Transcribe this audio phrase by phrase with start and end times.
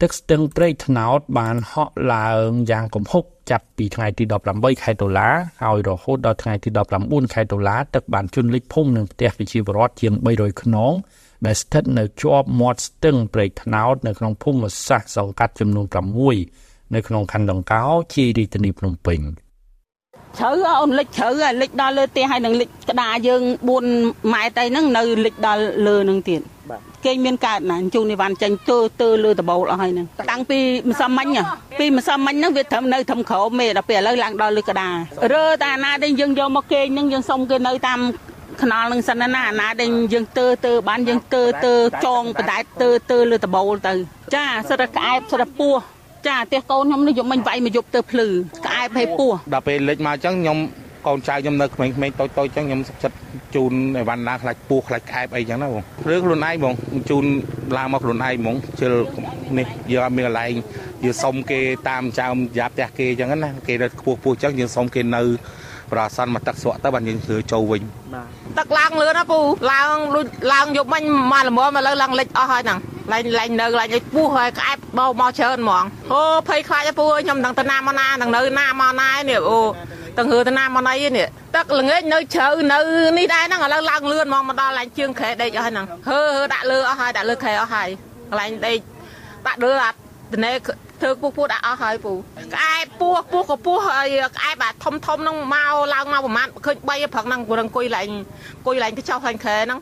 [0.00, 5.28] ទឹកស្ទឹងព្រៃថ្នោតបានហក់ឡើងយ៉ាងគំហុកចាប់ពីថ្ងៃទី18ខែតុលា
[5.62, 6.68] ហើយរហូតដល់ថ្ងៃទី
[7.02, 10.92] 19ខែតុលាទឹកបានជន់លិចភូមិនិងផ្ទះប្រជាពលរដ្ឋជាង300ខ្នង
[11.46, 15.86] ដែលស្ថិតនៅជាប់មាត់ស្ទឹងព្រែកថ្នោតនៅក្នុងភូមិសាស្ត្រសង្កាត់ចំនួន
[16.40, 19.20] 6នៅក្នុងខណ្ឌដង្កោជារាជធានីភ្នំពេញ
[20.38, 21.28] ជ្រៅអូនលិចជ្រៅ
[21.62, 23.42] លិចដល់លើផ្ទះហើយនឹងលិចក្តារយើង
[23.88, 26.40] 4ម៉ែត្រទៅហ្នឹងនៅលិចដល់លើនឹងទៀត
[27.04, 30.58] គេមានកើតណាជូននីវ៉ាន់ចេញទើទើលើដបូលអស់ហើយហ្នឹងតាំងពី
[30.90, 31.28] ម្សិលមិញ
[31.78, 34.94] ពីម្សិលមិញហ្នឹងវាត្រឹមនៅត្រឹមក្រោមមេដល់ពេលឥឡូវឡើងដល់លើក្តារ
[35.32, 38.00] រើតាណាដែលយើងយកមកគេងហ្នឹងយើងសុំគេនៅតាម
[38.62, 41.74] ខ្នល់នឹងសិនណាអាណាដែលយើងទើទើបានយើងទើទើ
[42.06, 43.92] ចងបដែតទើទើលើដបូលទៅ
[44.34, 45.74] ចាសិតក្អែបសិតពោះ
[46.26, 48.28] ចាផ្ទះកូនខ្ញុំនេះយប់មិញវាយមកយប់ទៅភ្លឺ
[48.80, 50.58] ក្អែបឲ្យពោះដល់ពេលលិចមកអញ្ចឹងខ្ញុំ
[51.06, 53.16] កូនចៅខ្ញុំនៅក្មេងៗតូចតូចអញ្ចឹងខ្ញុំសុខចិត្ត
[53.54, 56.74] ជូនអីវ៉ាន់ណាខ្លាច់ពោះខ្លាច់ក្អែបអីចឹងណាបងរឿងខ្លួនឯងបង
[57.10, 57.24] ជូន
[57.76, 58.92] ឡើងមកខ្លួនឯងហ្មងជិល
[59.58, 60.52] នេះយើងអត់មានកន្លែង
[61.04, 62.26] យើងសុំគេតាមចៅ
[62.58, 65.22] យ៉ាផ្ទះគេចឹងណាគេនៅខ្ពស់ពោះចឹងយើងសុំគេនៅ
[65.92, 67.82] ប្រសិនមកទឹកស្រក់ទៅបានយើងធ្វើចូលវិញ
[68.58, 69.38] ទឹកឡើងលឿនណាពូ
[69.72, 69.96] ឡើង
[70.52, 72.78] ឡើងយប់មិញមកល្មមឥឡូវឡើងលិចអស់ហើយហ្នឹង
[73.12, 79.60] ឡើងឡើងនៅឡើងឲ្យពុះហើយក្អែបបោមកច្រើនហ្មងអូភ័យខ្លាចពូខ្ញុំដឹងទៅណាមកណានឹងនៅណាមកណានេះអូ
[80.18, 82.78] ទាំងហឺទៅណាមកណីនេះទឹកល្ងាចនៅជ្រៅនៅ
[83.18, 87.88] នេះដែរហ្នឹងឥឡូវឡើងលឿនហ្មងមកដល់ឡើងជើងខែដេកអស់ហើយហ្នឹងហឺហឺដាក់លើអស់ហើយដាក់លើខែអស់ហើយ
[88.28, 88.78] កន្លែងដេក
[89.46, 89.90] ដាក់លើអា
[90.34, 90.52] ត្នេ
[91.00, 92.12] ធ្វើពោះពោះដាក់អស់ហើយពូ
[92.54, 99.78] ក្អែបពោះពោះក៏ពោះហើយក្អែបអាធំធំហ្នឹងមកឡើងមកប្រហែលឃើញ3ព្រឹកហ្នឹងព្រឹងអង្គុយឡើងអង្គុយឡើងទៅចោលខាងខែហ្នឹង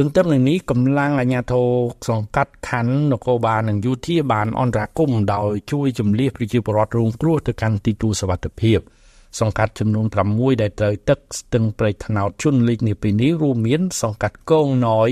[0.00, 1.66] ទន្ទឹមនឹងនេះកម្លាំងអាជ្ញាធរ
[2.08, 8.78] សង្កាត់ខណ្ឌនគរបាលនិងយោធាបានអន្តរាគមន៍ដោយជួយជំនះប្រជាពលរដ្ឋរងគ្រោះទៅកាន់ទីទួលសុវត្ថិភាព
[9.40, 15.10] សង្កាត់ចំនួន6ដែលត្រូវទឹកស្ទឹងព្រែកថ្នោតជន់លិចនាពេលនេះរួមមាន សង្កាត់កងណយ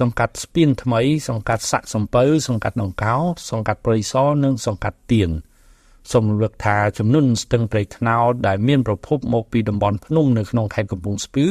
[0.00, 3.14] សង្កាត់ស្ពានថ្មី សង្កាត់សាក់សំពៅសង្កាត់ដង្កោ
[3.50, 5.30] សង្កាត់ព្រៃសរនិងសង្កាត់ទៀន
[6.12, 11.46] សូមរំលឹកថាចំនួនស្ទឹងព្រែកថ្នោតដែលមានប្រភពមកពីតំបន់ភ្នំនៅក្នុងខេត្តកំពង់ស្ពឺ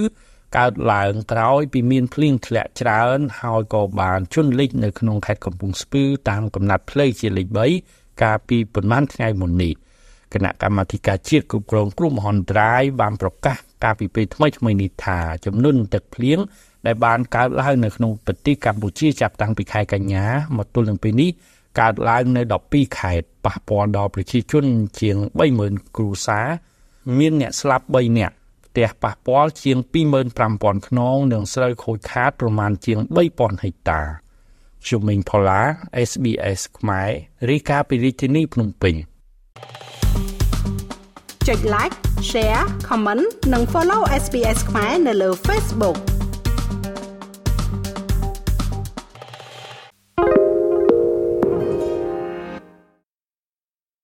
[0.57, 7.47] កើតឡើងក្រោយពីមានភ្លៀងធ្លាក់ច្រើន ហើយក៏បានជន់លិចនៅក្នុងខេត្តកំពង់ស្ពឺតាមកំណត់ផ្លូវជាលេខ
[7.85, 9.73] 3កាលពីប្រមាណថ្ងៃមុននេះ
[10.34, 16.40] គណៈកម្មាធិការជាតិគ្រប់គ្រងគ្រោះមហន្តរាយបានប្រកាសកាលពីពេលថ្មីថ្មីនេះថាចំនួនទឹកភ្លៀង
[16.85, 20.25] ដែលបានកើតឡើងនៅក្នុងប្រទេសកម្ពុជាចាប់តាំងពីខែកញ្ញា
[20.57, 21.29] មកទល់នឹងពេលនេះ
[21.79, 24.66] កើតឡើងនៅ12ខេត្តប៉ះពាល់ដល់ប្រជាជន
[25.00, 25.17] ជាង
[25.57, 26.47] 30000គ្រួសារ
[27.17, 28.35] មានអ្នកស្លាប់3នាក់
[28.71, 29.77] ផ្ទះប៉ះពាល់ជាង
[30.33, 34.01] 25000ខ្នង និងស្រូវខូចខាតប្រមាណជាង3000ហិកតា
[34.85, 35.61] ខ្ញុំមីងផល្លា
[36.09, 37.09] SBS ខ្មែរ
[37.49, 38.95] រីកាពីរាជធានីភ្នំពេញ
[41.47, 41.95] ចុច like
[42.29, 45.97] share comment និង follow SBS ខ្មែរនៅលើ Facebook